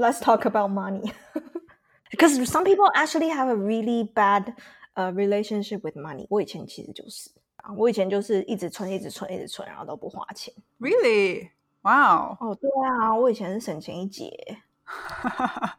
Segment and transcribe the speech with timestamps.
[0.00, 1.12] let's talk about money.
[2.10, 4.54] Because some people actually have a really bad
[4.96, 6.26] uh, relationship with money.
[6.30, 10.54] 我以前其实就是啊，我以前就是一直存、一直存、一直存，然后都不花钱。
[10.78, 11.50] Really?
[11.82, 12.36] Wow.
[12.40, 12.70] 哦，对
[13.00, 14.58] 啊，我以前是省钱一姐。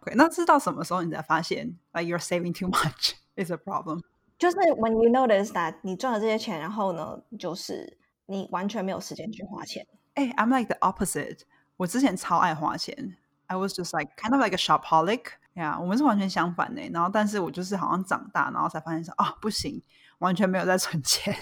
[0.02, 4.02] OK， 那是到什么时候你才发现，like you're saving too much is a problem？
[4.38, 9.88] 就是 when you notice that 你赚了这些钱，然后呢，就是你完全没有时间去花钱。
[10.15, 11.39] 哎、i m like the opposite。
[11.77, 13.15] 我之前超爱花钱
[13.52, 15.21] ，I was just like kind of like a shopaholic。
[15.54, 16.81] 呀、yeah,，我们是完全相反的。
[16.89, 19.81] 然后，但是我就是好像长大，然后才发现说啊，不行，
[20.20, 21.35] 完全没有在存钱。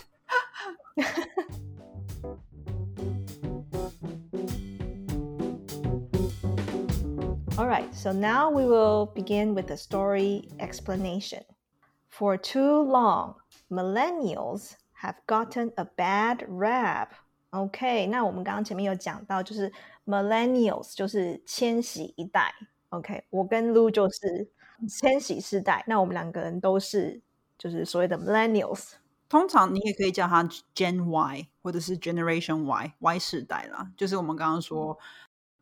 [7.58, 11.44] All right, so now we will begin with the story explanation.
[12.10, 13.36] For too long,
[13.70, 17.14] millennials have gotten a bad rap.
[17.52, 19.72] OK，那我们刚刚前面有讲到，就是
[20.06, 22.54] millennials 就是千禧一代。
[22.90, 24.50] OK，我跟 Lu 就是
[24.90, 27.22] 千禧世代，那我们两个人都是
[27.58, 28.94] 就是所谓的 millennials。
[29.28, 30.44] 通常你也可以叫它
[30.76, 33.92] Gen Y 或者是 Generation Y，Y 世代啦。
[33.98, 34.98] 就是我们刚刚说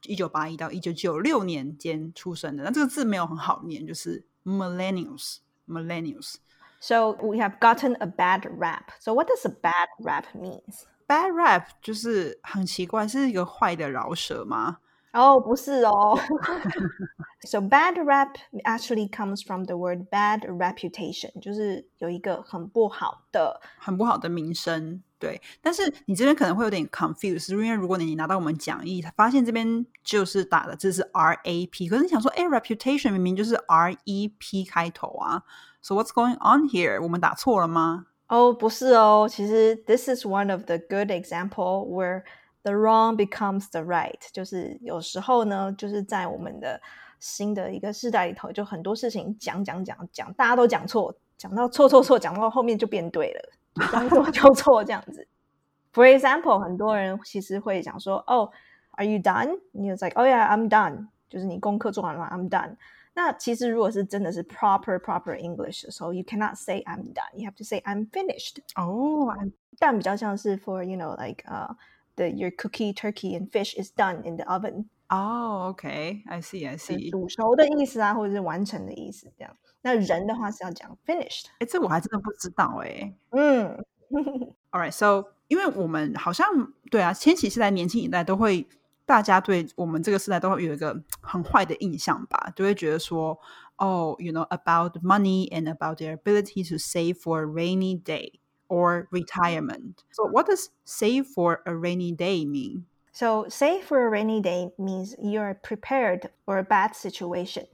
[0.03, 6.35] 一九八一到一九九六年间出生的，那这个字没有很好念，就是 millennials。millennials.
[6.81, 8.91] So we have gotten a bad rap.
[8.99, 10.83] So what does a bad rap means?
[11.07, 14.77] Bad rap 就是很奇怪，是一个坏的饶舌吗？
[15.11, 16.17] 哦，不是哦。
[17.41, 25.03] so bad rap actually comes from the word bad reputation，就是有一个很不好的、很不好的名声。
[25.19, 35.43] 对，但是你这边可能会有点 confused，因为如果你拿到我们讲义，发现这边就是打的字是 R A P，可是你想说，哎，reputation 明明就是 R E P 开头啊，
[35.81, 36.99] So what's going on here？
[37.01, 38.07] 我们打错了吗？
[38.27, 42.23] 哦，不是哦，其实 this is one of the good example where
[42.63, 46.81] the wrong becomes the right，就是有时候呢，就是在我们的
[47.19, 53.49] 新的一个时代里头，就很多事情讲讲讲讲，大家都讲错，讲到错错错，讲到后面就变对了。
[53.91, 55.27] 将错就错这样子。
[55.93, 58.51] For example，很多人其实会讲说，哦，
[58.91, 59.59] Are you done？
[59.71, 61.07] 你 was like, Oh yeah, I'm done。
[61.27, 62.29] 就是你功课做完了吗？
[62.31, 62.75] I'm done。
[63.17, 67.33] 那其实如果是真的是 proper proper English 的时候，you cannot say I'm done.
[67.35, 68.57] You have to say I'm finished.
[68.75, 69.33] 哦、oh,，
[69.77, 71.75] 但比较像是 for you know like uh
[72.15, 74.85] the your cookie, turkey and fish is done in the oven.
[75.09, 76.41] 哦、oh,，OK，I、okay.
[76.41, 79.55] see, I see，煮熟的意思啊，或者是完成的意思这样。
[79.81, 81.45] 那人的话是要讲 finished。
[81.59, 83.13] 哎，这我还真的不知道哎。
[83.31, 83.77] 嗯，
[84.71, 86.47] All right, so 因为我们好像
[86.89, 88.67] 对啊，千禧世代、年轻一代都会，
[89.07, 93.37] 大家对我们这个时代都会有一个很坏的印象吧，就会觉得说，
[93.77, 99.95] 哦、oh,，you know about money and about their ability to save for a rainy day or retirement.
[100.11, 102.85] So what does save for a rainy day mean?
[103.11, 107.67] So save for a rainy day means you're prepared for a bad situation.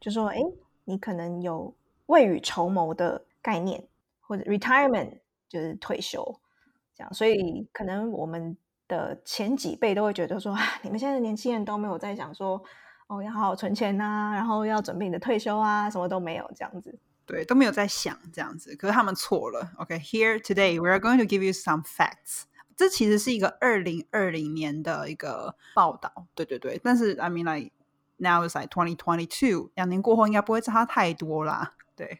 [0.00, 0.38] 就说，哎，
[0.84, 1.74] 你可能有
[2.06, 3.86] 未雨绸缪的概念，
[4.20, 5.18] 或者 retirement
[5.48, 6.40] 就是退休，
[6.94, 7.12] 这样。
[7.12, 8.56] 所以可能我们
[8.87, 12.63] 的前几辈都会觉得说，啊，你们现在的年轻人都没有在想说，
[13.07, 16.97] 哦，要好好存钱啊，然后要准备你的退休啊，什么都没有这样子。
[17.25, 18.75] 对，都没有在想这样子。
[18.75, 19.71] 可是他们错了。
[19.77, 22.43] OK，here、okay, today we are going to give you some facts.
[22.77, 26.79] 这其实是一个二零二零年的一个报道，对对对。
[26.83, 27.71] 但是 I mean like
[28.17, 31.73] now is like twenty twenty two，两年过后应该不会差太多啦。
[31.95, 32.19] 对，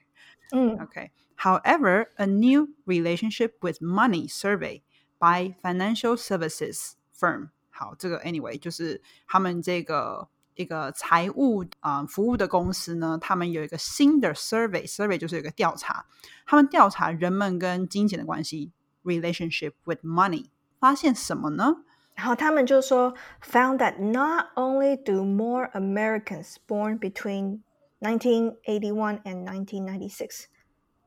[0.52, 1.12] 嗯，OK。
[1.38, 4.82] However, a new relationship with money survey
[5.19, 16.07] by financial services firm，好，这个 anyway 就是他们这个一个财务啊、呃、服务的公司呢，他们有一个新的 survey，survey 就是有一个调查，
[16.47, 18.73] 他们调查人们跟金钱的关系。
[19.05, 20.45] relationship with money，
[20.79, 21.79] 发现什么呢？
[22.15, 27.63] 然后他们就说，found that not only do more Americans born between
[27.99, 30.45] 1981 and 1996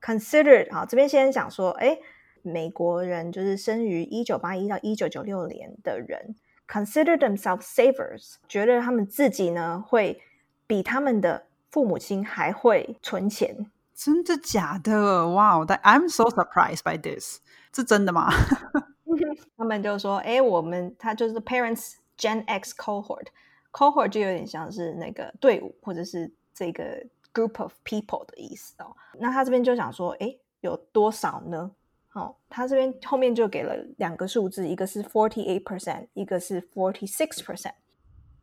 [0.01, 1.97] considered 好，这边先讲说，哎，
[2.42, 6.34] 美国人就是生于一九八一到一九九六年的人
[6.68, 10.20] ，consider themselves savers，觉得他们自己呢会
[10.66, 13.70] 比他们的父母亲还会存钱。
[13.94, 15.28] 真的假的？
[15.31, 17.40] 哇、wow,！I'm so surprised by this。
[17.75, 18.28] 是真的吗？
[19.56, 27.04] 他们就说：“哎，我们他就是 parents Gen X cohort，cohort 就有点像是那个队伍或者是这个
[27.34, 28.96] group of people 的意思哦。
[29.19, 31.70] 那他这边就想说：哎，有多少呢？
[32.12, 37.74] 哦，他这边后面就给了两个数字，一个是 forty eight percent，一个是 forty six percent。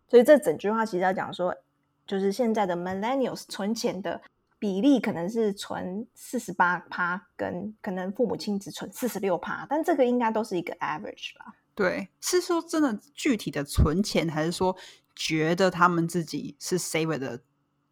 [0.08, 1.56] 所以这整句话其实要讲说，
[2.06, 4.22] 就是现在的 millennials 存钱的。”
[4.60, 11.54] 比例可能是存四十八趴，跟可能父母亲只存四十六趴，但这个应该都是一个 average 吧？
[11.76, 14.76] 对，是说真的具体的存钱，还是说
[15.16, 17.40] 觉得他们自己是 saver 的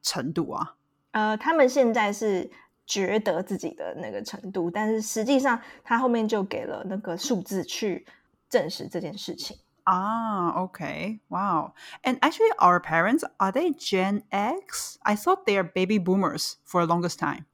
[0.02, 0.76] 程度啊？
[1.12, 2.50] 呃，他们现在是
[2.86, 8.06] 觉得自己的那个程度，但是实际上他后面就给了那个数字去
[8.50, 9.58] 证实这件事情。
[9.88, 11.20] Ah, okay.
[11.30, 11.74] Wow.
[12.04, 14.98] And actually, our parents, are they Gen X?
[15.04, 17.46] I thought they are baby boomers for the longest time.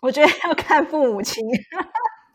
[0.00, 1.44] 我觉得要看父母亲，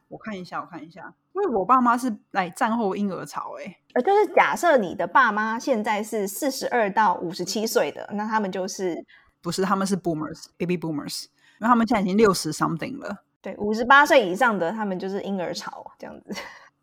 [0.09, 9.03] 我看一下，我看一下，因为我爸妈是来战后婴儿潮、欸，呃，就是假设你的爸妈现在是四十二到五十七岁的，那他们就是
[9.41, 11.25] 不是，他们是 boomers，baby boomers，
[11.60, 13.22] 因为他们现在已经六十 something 了。
[13.40, 16.34] 对五十八岁以上的，他们就是婴儿潮这样子。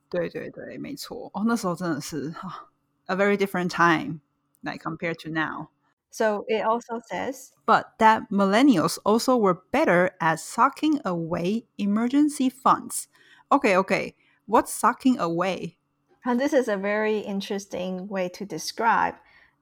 [0.09, 1.29] 对对对，没错。
[1.33, 2.69] 哦，那时候真的是哈，
[3.07, 4.19] a very different time,
[4.61, 5.69] like compared to now.
[6.09, 13.07] So it also says, But that millennials also were better at sucking away emergency funds.
[13.49, 14.15] Okay, okay.
[14.45, 15.77] What's sucking away?
[16.25, 19.15] and this is a very interesting way to describe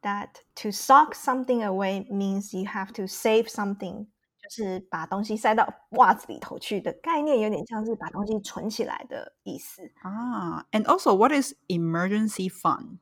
[0.03, 4.07] that to sock something away means you have to save something.
[4.48, 9.82] 就是把东西塞到袜子里头去的概念，有点像是把东西存起来的意思。
[10.02, 12.98] Ah, and also, what is emergency fund?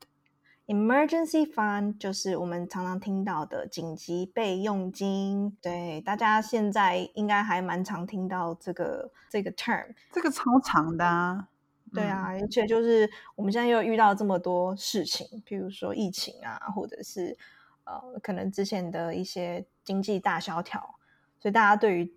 [0.66, 5.56] Emergency fund 就是我们常常听到的紧急备用金。
[5.60, 9.94] 对，大家现在应该还蛮常听到这个这个 term。
[10.12, 11.48] 这个超长的啊。
[11.92, 17.38] 对啊，而且就是我们现在又遇到这么多事情，譬如说疫情啊，或者是
[17.84, 20.96] 呃，可能之前的一些经济大萧条，
[21.44, 22.10] 所以大家对于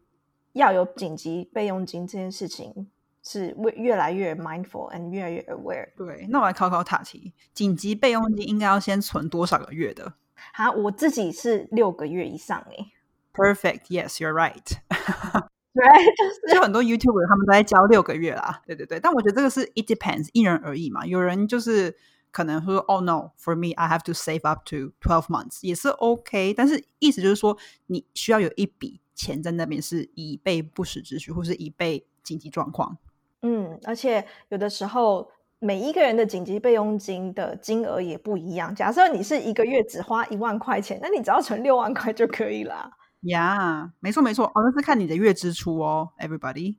[0.54, 2.88] 要有紧急备用金这件事情
[3.22, 5.90] 是越越来越 mindful and 越来越 aware。
[5.98, 10.14] 对，那我来考考塔题，紧急备用金应该要先存多少个月的
[10.54, 12.94] 好，我自己是六个月以上诶、
[13.34, 13.88] ？Perfect.
[13.90, 14.64] Yes, you're right.
[15.76, 15.86] 对，
[16.16, 21.06] 就是就很多 YouTuber 他们都在教六个月啦，对对对，但我觉得这个是 it depends，因人而异嘛。
[21.06, 21.98] 有人就是
[22.32, 26.54] 可能说，Oh no, for me I have to save up to twelve months，也是 OK。
[26.54, 27.58] 但是意思就是说，
[27.88, 32.98] 你需要有一笔钱在那边是以备不时之需，或是以备紧急状况。
[33.42, 35.30] 嗯，而且有的时候
[35.60, 38.74] 每一个人的紧急备用金的金额也不一样。
[38.74, 42.92] 假设你是一个月只花一万块钱，那你只要存六万块就可以啦。
[43.22, 46.78] 呀、没错没错，哦，那是看你的月支出哦，everybody。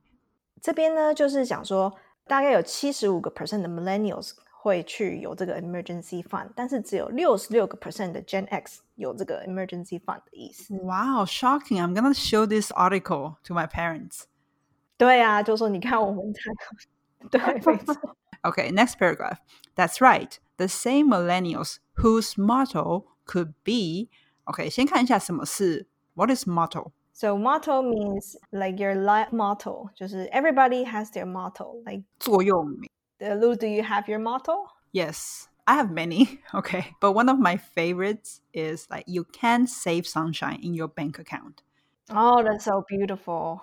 [0.61, 1.93] 这边呢，就是讲说，
[2.25, 10.74] 大概有七十五个 percent 的 millennials 会去有这个 emergency fund，但是只有六十六个 percent 的 Gen X 有这个 emergency fund 的意思。
[10.74, 11.82] Wow, shocking!
[11.82, 14.22] I'm gonna show this article to my parents.
[14.96, 16.40] 对啊，就说你看我们才
[17.30, 18.16] 对，没错。
[18.42, 19.38] Okay, next paragraph.
[19.74, 20.38] That's right.
[20.56, 24.10] The same millennials whose motto could be
[24.44, 26.92] Okay, 先看一下什么是 What is motto?
[27.12, 32.90] So motto means like your life motto，就是 everybody has their motto。Like 座右铭
[33.20, 34.66] uh, Lou, do you have your motto?
[34.92, 36.40] Yes, I have many.
[36.52, 41.18] Okay, but one of my favorites is like you can save sunshine in your bank
[41.18, 41.62] account.
[42.10, 43.60] Oh, that's so beautiful.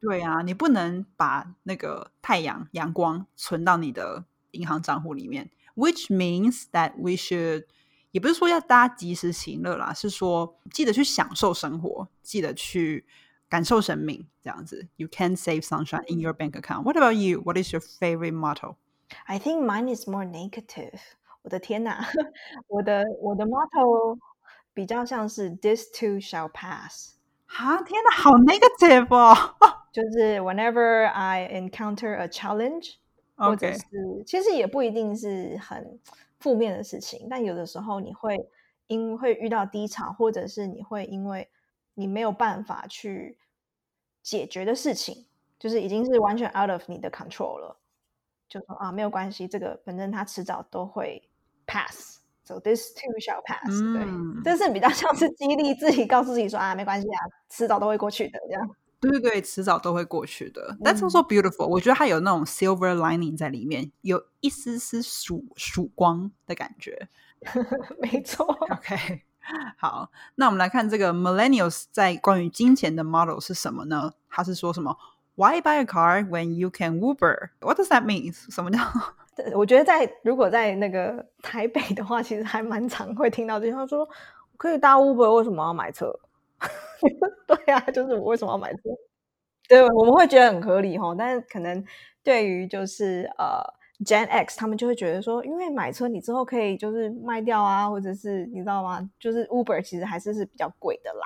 [0.00, 7.64] 对啊，你不能把那个太阳阳光存到你的银行账户里面，which means that we should
[8.12, 13.04] 也不是说要大家及时行乐啦，是说记得去享受生活，记得去
[13.48, 14.86] 感受生命，这样子。
[14.96, 16.84] You can save sunshine in your bank account.
[16.84, 17.42] What about you?
[17.42, 18.76] What is your favorite motto?
[19.25, 20.99] I think mine is more negative.
[21.43, 22.05] 我的天哪，
[22.67, 24.17] 我的我的 motto
[24.73, 27.15] 比较像是 This too shall pass，
[27.45, 29.55] 哈，天哪，好 negative 哦。
[29.91, 32.95] 就是 whenever I encounter a challenge，
[33.35, 35.99] 或者是其实也不一定是很
[36.39, 38.49] 负面的事情，但有的时候你会
[38.87, 41.47] 因会遇到低潮，或者是你会因为
[41.93, 43.37] 你没有办法去
[44.23, 45.25] 解决的事情，
[45.59, 47.77] 就是已经是完全 out of 你的 control 了，
[48.53, 51.21] 就说啊没有关系，这个反正他迟早都会
[51.65, 52.19] pass。
[52.45, 57.19] So this too shall pass、嗯对，这是比较像是激励自己，告诉自己说啊，没关系啊，
[57.49, 58.69] 迟早都会过去的这样。
[58.99, 60.77] 对对对，迟早都会过去的。
[60.81, 61.67] That's also beautiful。
[61.67, 67.07] 我觉得它有那种 silver lining 在里面，有一丝丝曙曙光的感觉。
[67.99, 68.45] 没错。
[68.45, 69.23] OK，
[69.77, 74.11] 好，那我们来看这个 millennials 在关于金钱的 model 是什么呢？
[74.29, 74.97] 他是说什么
[75.35, 77.51] ？Why buy a car when you can Uber?
[77.61, 78.31] What does that mean?
[78.51, 78.79] 什么叫
[79.55, 84.07] 我觉得在如果在那个台北的话，其实还蛮常会听到这句话，说
[84.57, 86.13] 可以搭 Uber，为什么要买车？
[87.47, 88.79] 对啊，就是我为什么要买车？
[89.67, 91.83] 对，我们会觉得很合理哈，但是可能
[92.23, 93.63] 对于就是呃
[94.05, 99.09] Gen X 他们就会觉得说，因为买车你之后可以就是卖掉啊，或者是你知道吗？
[99.19, 101.25] 就是 Uber 其实还是是比较贵的啦。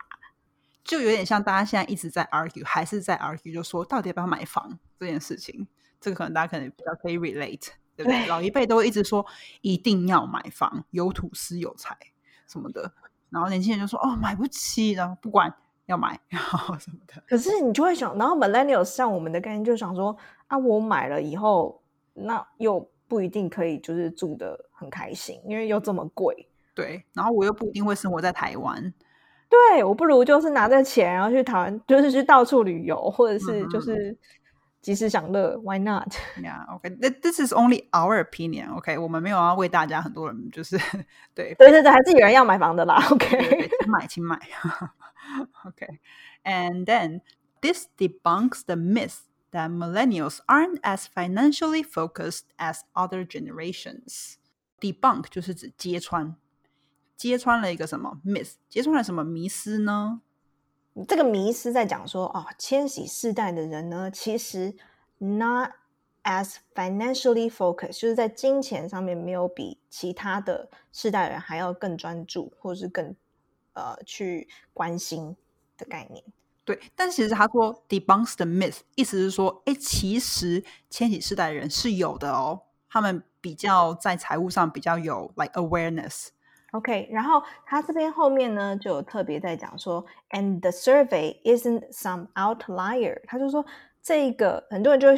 [0.87, 5.67] 就有点像大家现在一直在 argue，还是在 argue，就说到底要不要买房这件事情。
[5.99, 8.21] 这个可能大家可能比较可以 relate，对不对？
[8.21, 9.25] 对老一辈都会一直说
[9.61, 11.97] 一定要买房，有土司有财。
[12.47, 12.91] 什么的。
[13.29, 15.53] 然后年轻人就说：“哦，买不起，然后不管
[15.87, 20.15] 要买，然后什么的。”可是你就会想，然后 millennials 像我们的概念就想说
[20.47, 21.81] 啊，我买了以后，
[22.13, 26.47] 那又不一定可以就是住的很开心，因为又这么贵。
[26.73, 28.93] 对，然后我又不一定会生活在台湾。
[29.48, 34.16] 对，我不如就是拿这钱，然后去台湾，就是去到处旅游，或者是就是
[34.80, 35.58] 及时享乐。
[35.58, 36.14] Why not?
[36.38, 36.88] Yeah, OK.
[37.20, 38.74] This is only our opinion.
[38.74, 40.78] OK，我们没有要为大家很多人就是
[41.34, 43.06] 对对对对，还是有人要买房的啦。
[43.10, 44.40] OK，请买，请买。
[45.66, 45.86] OK,
[46.44, 47.20] and then
[47.60, 54.36] this debunks the myth that millennials aren't as financially focused as other generations.
[54.80, 56.34] Debunk 就是指揭穿。
[57.17, 60.21] 揭穿了一个什么 miss，揭穿了什么迷思呢？
[61.07, 64.75] 这个迷思在讲说，哦，千禧世代的人呢，其实
[65.17, 65.71] not
[66.23, 73.15] as financially focused，就是在金钱上面没有比其他的世代人还要更专注，或者是更
[73.73, 75.35] 呃去关心
[75.77, 76.23] 的概念。
[76.65, 86.29] 对，但其实他说 debunks the myth，意思是说，哎，其实千禧世代的人是有的哦，他们比较在财务上比较有 like awareness。
[86.71, 93.19] OK，然后他这边后面呢就有特别在讲说，and the survey isn't some outlier。
[93.25, 93.65] 他就说
[94.01, 95.15] 这个很多人就会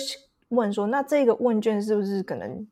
[0.50, 2.68] 问说，那这个问卷是不是可能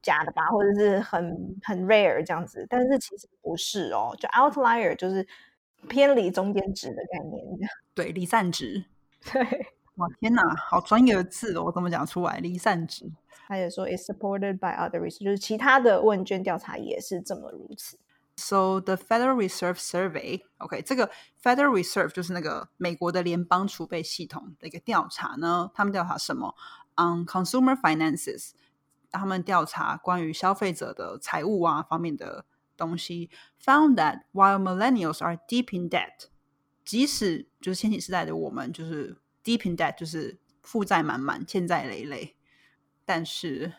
[0.00, 2.66] 假的吧，或者是很很 rare 这样子？
[2.70, 5.26] 但是其实不是哦，就 outlier 就是
[5.86, 7.70] 偏离中间值的概念。
[7.94, 8.84] 对，离散值。
[9.30, 9.42] 对，
[9.96, 12.38] 哇，天哪，好专业的字哦，我怎么讲出来？
[12.38, 13.04] 离散值。
[13.46, 17.96] 他也说，is supported by other research，就是其他的问卷调查也是这么如此。
[18.38, 21.10] So the Federal Reserve Survey，OK，、okay, 这个
[21.42, 25.70] Federal Reserve 就是那个美国的联邦储备系统的一个调查呢。
[25.74, 26.54] 他们调查什么
[26.96, 28.50] ？On consumer finances，
[29.10, 32.44] 他们调查关于消费者的财务啊方面的
[32.76, 33.30] 东西。
[33.64, 36.26] Found that while millennials are deep in debt，
[36.84, 42.36] 即使就是千禧世代的我们就是 deep in debt，就是负债满满、欠债累累，
[43.06, 43.72] 但是，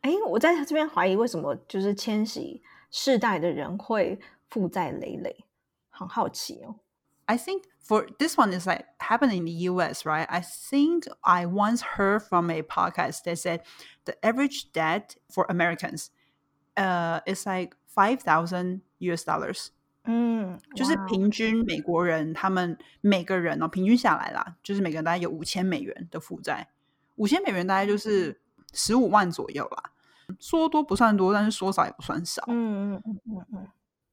[0.00, 2.62] 哎，我在这边怀疑为什么就是千禧。
[2.96, 5.44] 世代的人会负债累累，
[5.90, 6.76] 很好奇哦。
[7.26, 10.26] I think for this one is like happening in the US, right?
[10.30, 13.60] I think I once heard from a podcast that said
[14.06, 16.06] the average debt for Americans,
[16.76, 19.66] uh, is like five thousand US dollars.
[20.04, 26.68] 嗯，就是平均美国人他们每个人哦，平均下来啦，就是每个人大概有五千美元的负债，
[27.16, 28.40] 五千美元大概就是
[28.72, 29.92] 十五万左右啦。
[30.40, 32.42] 说多不算多，但是说少也不算少。
[32.48, 33.68] 嗯嗯嗯嗯嗯，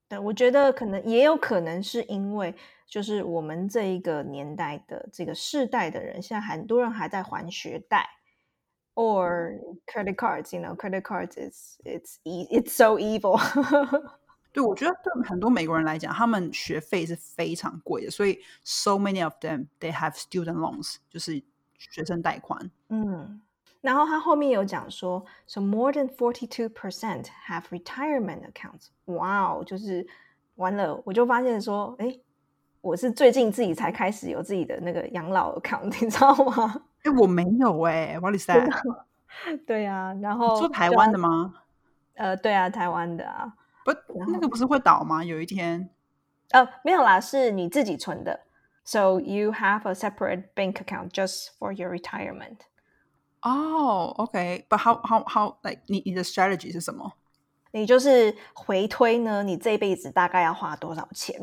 [0.07, 2.53] 对，我觉得可能也有可能是因为，
[2.87, 8.07] 就是我们这一个年代的这个世代的人，现在很多人还在还学贷
[8.95, 13.39] ，or credit cards，you know，credit cards is it's it's so evil。
[14.53, 21.41] 对，我觉得对很多美国人来讲，他们学费是非常贵的，所以 so many of them they have student loans，就是
[21.77, 22.69] 学生贷款。
[22.89, 23.41] 嗯。
[23.83, 28.87] 然后他后面有讲说，so more than forty two percent have retirement accounts。
[29.05, 30.07] 哇哦，就是
[30.55, 32.17] 完了，我就发现说，哎，
[32.79, 36.81] 我是最近自己才开始有自己的那个养老 account，你知道吗？
[37.03, 38.71] 哎，我没有哎，What is that？
[39.67, 41.53] 对啊，然后做台湾的吗？
[42.13, 43.53] 呃，对啊，台湾的啊。
[43.83, 43.91] 不，
[44.31, 45.21] 那个不是会倒吗？
[45.21, 45.89] 有一天？
[46.51, 48.39] 呃，没有啦，是你自己存的。
[48.85, 52.59] So you have a separate bank account just for your retirement.
[53.42, 57.12] 哦，OK，But how how how like 你你的 strategy 是什么？
[57.70, 59.42] 你就是回推呢？
[59.42, 61.40] 你这辈子大概要花多少钱？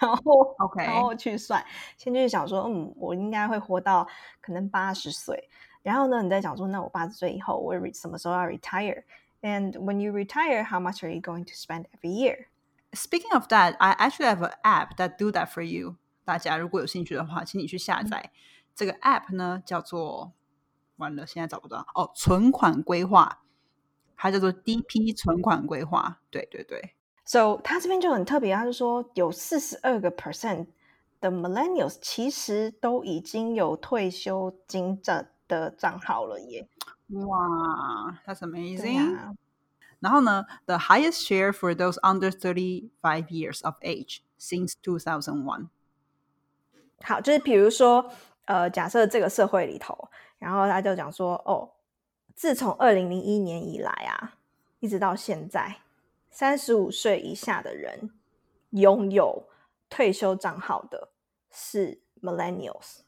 [0.00, 1.64] 然后 OK，然后去算，
[1.96, 4.08] 先去想说，嗯，我应该会活到
[4.40, 5.48] 可能八十岁。
[5.82, 12.46] 然后呢，你再讲说，那我八十岁以后我什么时候要 retire？And when you retire, how much are you going to spend every year?
[12.92, 15.96] Speaking of that, I actually have an app that do that for you.
[16.24, 18.30] 大家如果有兴趣的话，请你去下载
[18.74, 20.32] 这个 app 呢，叫做。
[20.97, 22.11] 完了，现在找不到哦。
[22.15, 23.41] 存款规划，
[24.15, 26.21] 它叫做 DP 存款规划。
[26.29, 30.67] 对对对，So 他这边就很特别，他就说有四十二个 percent
[31.19, 36.67] 的 Millennials 其实都已经有退休金这的账号了耶。
[37.09, 39.35] 哇，That's amazing！
[39.99, 45.67] 然后呢，the highest share for those under thirty five years of age since two thousand one。
[47.01, 48.09] 好，就是比如说，
[48.45, 50.09] 呃，假设这个社会里头。
[50.39, 51.71] 然后他就讲说：“哦，
[52.35, 54.37] 自从二零零一年以来啊，
[54.79, 55.81] 一直到现在，
[56.29, 58.11] 三十五岁以下的人
[58.71, 59.47] 拥有
[59.89, 61.09] 退休账号的
[61.51, 62.99] 是 millennials。”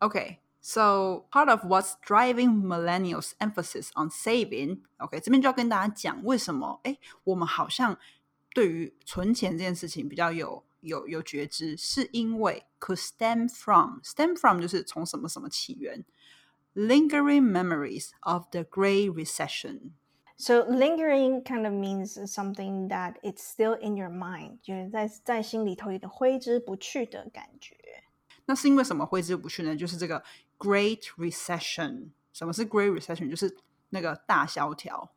[0.00, 4.80] Okay, so part of what's driving millennials' emphasis on saving.
[4.98, 6.80] OK，这边就要跟大家讲为什么？
[6.82, 7.98] 哎，我们好像
[8.52, 16.04] 对于存钱这件事情比较有有有觉知，是因为 could stem from stem from 就是从什么什么起源
[16.75, 19.91] ，lingering memories of the Great Recession。
[20.37, 27.75] So lingering kind of means something that it's still in your mind，就是在在心里头有点挥之不去的感觉。
[28.45, 29.75] 那是因为什么挥之不去呢？
[29.75, 30.23] 就是这个
[30.57, 32.09] Great Recession。
[32.33, 33.29] 什么是 Great Recession？
[33.29, 33.55] 就是
[33.89, 35.11] 那个大萧条。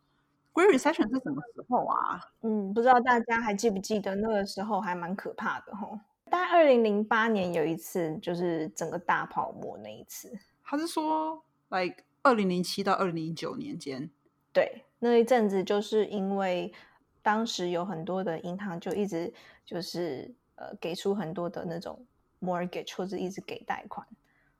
[0.52, 2.21] Great Recession 是什么时候啊？
[2.42, 5.99] 嗯，不知道大家还记不记得那个时候还蛮可怕的吼。
[6.30, 10.30] 大概二零零八年有一次，就是整个大泡沫那一次。
[10.62, 14.09] 他是说 ，like 二零零七到二零零九年间，
[14.51, 16.73] 对，那一阵子就是因为
[17.21, 19.33] 当时有很多的银行就一直
[19.65, 22.05] 就是呃给出很多的那种
[22.41, 24.05] mortgage 或者一直给贷款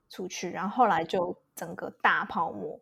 [0.08, 2.80] 出去，然后后来就整个大泡沫。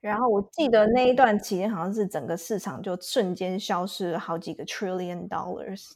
[0.00, 5.92] 然后我记得那一段期间，好像是整个市场就瞬间消失了好几个 trillion dollars。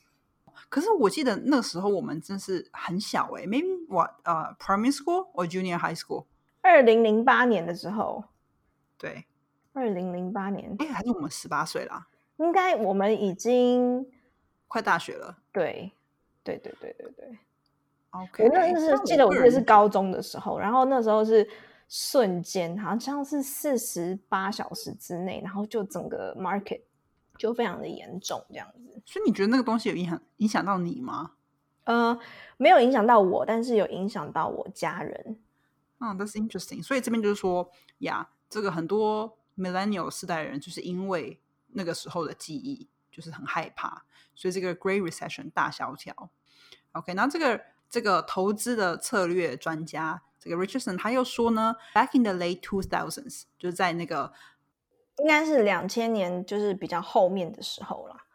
[0.68, 6.26] 可是我记得那时候我们真是很小诶、m a y b e what 呃、primary school or junior high school？
[6.66, 8.24] 二零零八年的时候，
[8.98, 9.24] 对，
[9.72, 12.08] 二零零八年哎，还是我们十八岁啦，
[12.38, 14.04] 应该我们已经
[14.66, 15.38] 快大学了。
[15.52, 15.92] 对
[16.42, 17.38] 对对对对对。
[18.10, 21.48] OK，我那是记得我记得是高中的时候，然后那时候是
[21.88, 26.80] 瞬间好像是四十八小时之内，然后就整个 market
[27.38, 29.00] 就非常的严重这样子。
[29.04, 31.30] 所以你觉得那个东西有影响影响到你吗？
[31.84, 32.18] 呃，
[32.56, 35.38] 没有影响到我，但是有影响到我家人。
[35.98, 36.82] 嗯，That's interesting。
[36.82, 46.30] 所以这边就是说呀，这个很多 millennial 世代人就是因为那个时候的记忆，就是很害怕，所以这个 Great Recession 大萧条。
[46.92, 54.32] OK，那这个这个投资的策略专家这个 Richardson 他又说呢，Back in the late two thousands，就是在那个
[55.18, 58.25] 应该是两千年，就是比较后面的时候啦。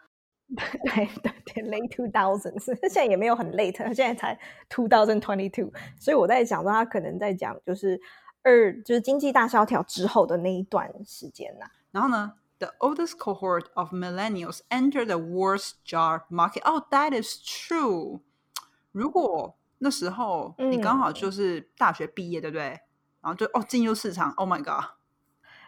[0.55, 4.37] 对对对，late two thousands，现在也没有很 late，他现在才
[4.69, 7.99] two thousand twenty two，所以我在想说，他可能在讲就是
[8.43, 16.61] 二，就是经济大萧条之后的那一段时间呐、然后呢，the oldest cohort of millennials enter the worst job market.
[16.63, 18.19] Oh, that is true.
[18.91, 22.81] 如果那时候你刚好就是大学毕业，对不对？
[23.21, 24.91] 然后就哦进入市场，Oh my god，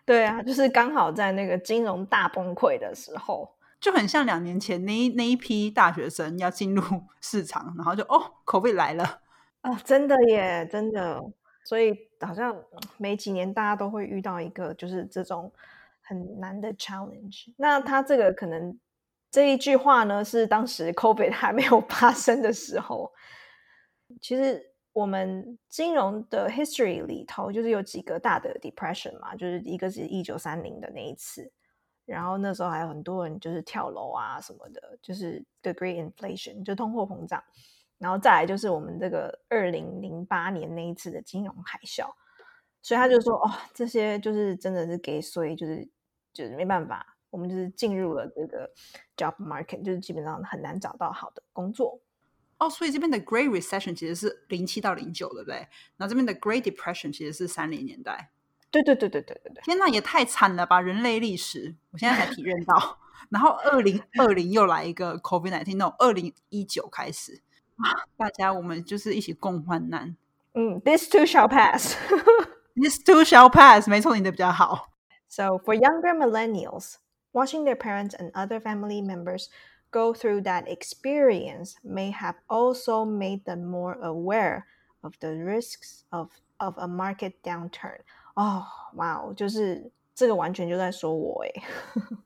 [0.06, 3.53] 对啊，就是刚好在那个金融大崩溃的时候。
[3.84, 6.82] 就很像两年前那那一批大学生要进入
[7.19, 9.19] 市场，然后就哦口碑来了。
[9.62, 11.22] 哦，真的耶，真的。
[11.65, 12.56] 所以好像
[12.98, 15.52] 每几年大家都会遇到一个就是这种
[16.02, 17.54] 很难的 challenge。
[17.58, 18.80] 那他这个可能
[19.30, 23.12] 这一句话呢，是当时 COVID 还没有发生的时候。
[24.22, 31.52] 其实我们金融的 history 里头，就是有几个大的 depression 嘛，就是一个是一九三零的那一次，
[32.06, 37.44] 然后那时候还有很多人就是跳楼啊什么的，就是 the Great Inflation，就通货膨胀。
[37.98, 42.12] 然后再来就是我们这个二零零八年那一次的金融海啸，
[42.82, 45.88] 所以他就说哦，这些就是真的是给所以，就是
[46.34, 48.70] 就是没办法，我们就是进入了这个
[49.16, 52.02] job market，就是基本上很难找到好的工作。
[52.58, 55.56] 哦，所以这边的 Great Recession 其实是零七到零九，对不对？
[55.96, 58.32] 然后这边的 Great Depression 其实是三零年代。
[58.73, 60.81] 对对对对对对对，天呐，也太惨了吧！
[60.81, 62.99] 人类历史，我现在才体认到。
[63.31, 67.42] 然后二零二零又来一个 COVID nineteen，那种二零一九开始
[67.77, 70.16] 啊，大家我们就是一起共患难。
[70.55, 71.94] 嗯，this too shall pass。
[72.75, 74.90] This too shall pass，没错，你的比较好。
[75.29, 76.97] So for younger millennials,
[77.33, 79.49] watching their parents and other family members
[79.90, 84.64] go through that experience may have also made them more aware
[85.01, 88.01] of the risks of of a market downturn.
[88.34, 88.65] 哦，
[88.96, 91.63] 哇哦，就是这个完全就在说我欸。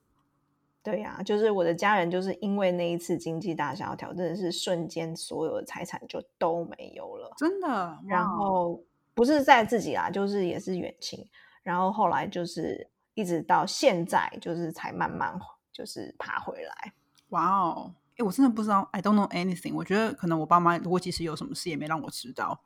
[0.84, 7.34] 对呀、就是我的家人，就是因为那一次经济大萧条，真的是瞬间所有的财产就都没有了。
[7.36, 8.00] 真的。
[8.08, 8.82] 然后
[9.14, 11.28] 不是在自己啦，就是也是远亲，
[11.62, 15.38] 然后后来就是一直到现在，就是才慢慢
[15.74, 16.94] 就是爬回来。
[17.32, 19.76] 哇哦，哎，我真的不知道，I don't know anything。
[19.76, 22.62] 我觉得可能我爸妈如果即使有什么事，也没让我知道。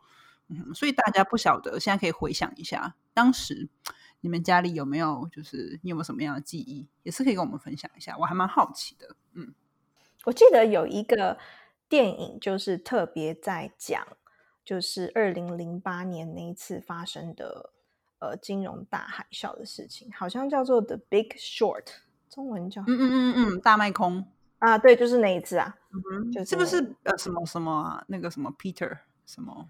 [0.50, 3.68] 嗯，所以大家不晓得，现在可以回想一下，当时
[4.22, 8.16] 你们家里有没有，就是你有没有什么样的记忆，也是可以跟我们分享一下。
[8.18, 9.16] 我还蛮好奇的。
[9.34, 9.54] 嗯，
[10.26, 11.38] 我记得有一个
[11.90, 14.06] 电影，就是特别在讲，
[14.64, 17.72] 就是二零零八年那一次发生的
[18.20, 21.84] 呃金融大海啸的事情，好像叫做《The Big Short》，
[22.30, 24.26] 中文叫嗯嗯嗯嗯，大麦空，
[24.60, 25.76] 啊，对，就是那一次啊，
[26.32, 28.04] 就是不是呃什么什么啊？
[28.08, 29.70] 那个什么 Peter 什么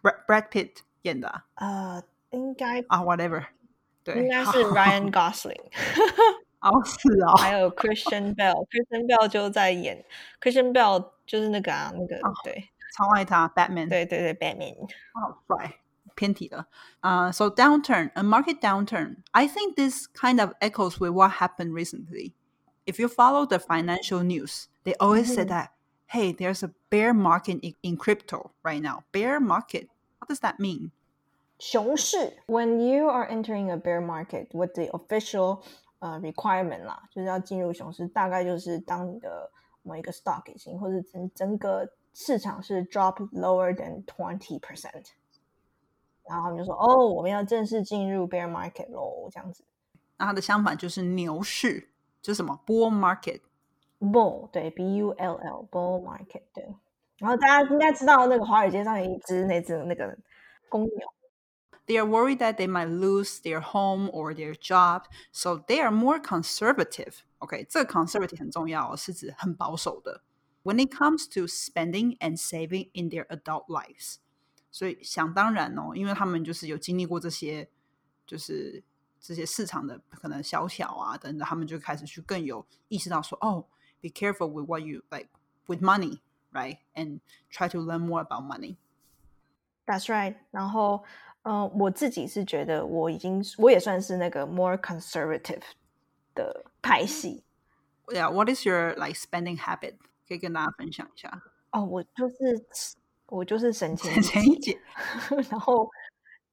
[0.00, 3.45] Brad Brad Pitt 演的啊呃，应该啊，whatever，
[4.03, 5.61] 对，应该好是 Ryan Gosling。
[6.61, 10.03] 哦，是哦，还有 Christian Bell，Christian Bell 就在演
[10.41, 13.89] Christian Bell 就是那个啊，那个、哦对超爱他，Batman。
[13.89, 14.75] 对对对，Batman。
[15.13, 15.73] 哦，right，
[16.15, 16.67] 偏题了。
[17.01, 19.17] Uh, so downturn, a market downturn.
[19.31, 22.33] I think this kind of echoes with what happened recently.
[22.85, 25.47] If you follow the financial news, they always say Mhm.
[25.49, 25.69] that,
[26.07, 29.03] hey, there's a bear market in, in crypto right now.
[29.11, 29.89] Bear market.
[30.19, 30.91] What does that mean?
[31.58, 35.62] 熊市，When you are entering a bear market with the official
[35.98, 39.50] 呃 requirement 啦，就是要进入熊市，大概就是当你的
[39.82, 45.10] 某一个 stock 已经或者整整个市场是 drop lower than twenty percent，
[46.28, 49.64] 然后他们就说哦，我们要正式进入 bear market 喽，这样子。
[50.16, 51.88] 那它的相反就是牛市，
[52.22, 53.40] 就是什么 bull market。
[54.00, 56.64] bull 对 b u l l bull market 对，
[57.18, 60.16] 然后大家应该知道那个华尔街上有一只那只那个
[60.68, 61.12] 公牛。
[61.87, 65.03] They are worried that they might lose their home or their job,
[65.33, 67.23] so they are more conservative.
[67.39, 70.21] OK，这个 conservative 很重要哦，是指很保守的。
[70.63, 74.15] When it comes to spending and saving in their adult lives，
[74.71, 77.67] 所以想当然哦，因为他们就是有经历过这些，
[78.25, 78.81] 就是
[79.19, 83.65] 这些市场的可能小小啊等等，他们就开始去更有意识到说，哦，
[84.01, 85.27] be careful with what you like
[85.67, 86.19] with money,
[86.53, 86.77] right?
[86.95, 87.19] And
[87.51, 88.77] try to learn more about money.
[89.85, 90.35] That's right。
[90.51, 91.03] 然后，
[91.42, 95.62] 呃，我自己是觉得我已经我也算是那个 more conservative
[96.34, 97.42] 的派系
[98.06, 99.94] Yeah, what is your like spending habit?
[100.26, 101.42] 可以跟大家分享一下。
[101.70, 101.84] 哦。
[101.84, 102.66] 我就是
[103.26, 104.78] 我就是省钱 省钱一姐，
[105.50, 105.88] 然后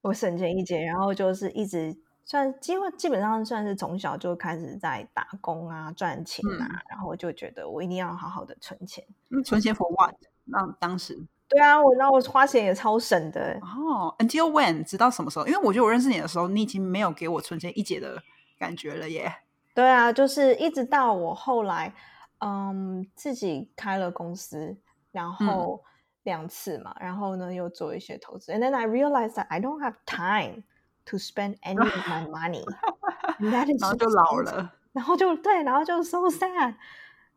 [0.02, 1.96] 我省钱一节，然后就是一直
[2.26, 9.06] 算基本基本上算是从小就开始在打工啊赚钱啊，然后我就觉得我一定要好好的存钱。
[9.30, 10.16] 嗯，存钱 for what？
[10.44, 13.60] 那当时对啊，我然后我花钱也超省的。
[13.62, 14.84] 哦，until when？
[14.84, 15.46] 直到什么时候？
[15.46, 18.22] 因为我觉得我认识你的时候，你已经没有给我存钱一姐的
[18.58, 19.32] 感觉了耶。
[19.74, 21.94] 对啊，就是一直到我后来，
[22.40, 24.76] 嗯，自己开了公司，
[25.12, 25.84] 然后
[26.24, 30.64] 两次嘛，然后呢又做一些投资，and then I realized that I don't have time
[31.06, 32.66] to spend any of my money.
[33.38, 36.74] 然后就老了，然后就对，然后就 so sad，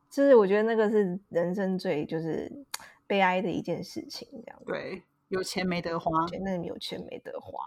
[0.08, 2.50] 就是我觉得那个是人生最就是
[3.08, 4.62] 悲哀的一件事情，这样。
[4.64, 6.26] 对，有钱没得花。
[6.28, 7.66] 觉得有钱没得花。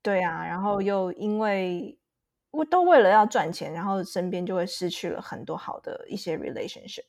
[0.00, 1.98] 对啊，然后又因为
[2.50, 7.04] 我都为了要赚钱，然后身边就会失去了很多好的一些 relationship，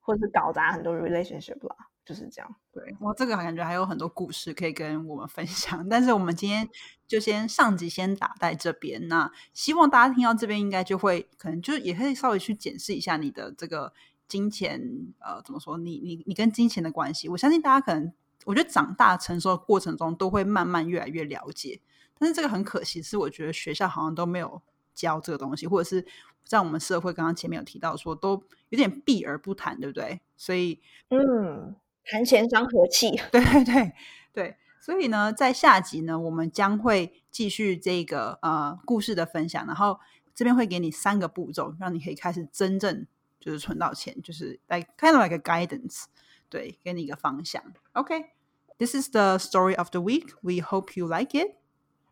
[0.00, 1.74] 或是搞砸很多 relationship 啦，
[2.04, 2.56] 就是这样。
[2.70, 6.68] 对，哇，这个感觉还有很多故事可以跟我们分享，但是我们今天
[7.06, 9.08] 就先上集先打在这边。
[9.08, 13.92] 那希望大家听到这边，应该就会可能就也可以稍微去检视一下你的这个
[14.28, 14.80] 金钱，
[15.18, 15.78] 呃，怎么说？
[15.78, 18.12] 你你你跟金钱的关系，我相信大家可能，
[18.44, 21.80] 我觉得长大成熟的过程中，都会慢慢越来越了解。
[22.18, 24.60] 但是这个很可惜，是我觉得学校好像都没有
[24.94, 26.04] 教这个东西，或者是
[26.44, 30.20] 在我们社会刚刚前面有提到说，都有点避而不谈，对不对？
[30.36, 33.10] 所以嗯，谈钱伤和气。
[33.32, 33.92] 对 对对
[34.32, 40.00] 对，所以呢，在下集呢，我们将会继续这个呃故事的分享，然后
[40.34, 43.06] 这边会给你三个步骤，让你可以开始真正
[43.39, 46.05] 就是存到钱，就是 like kind of like a guidance，
[46.49, 47.61] 对，给你一个方向。
[47.93, 50.33] OK，this、is the story of the week.
[50.41, 51.55] We hope you like it.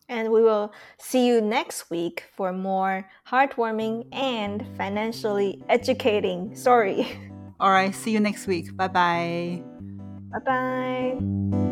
[0.08, 7.08] And we will see you next week for more heartwarming and financially educating story.
[7.60, 8.76] All right, see you next week.
[8.76, 9.64] Bye bye.
[10.32, 11.65] bye bye.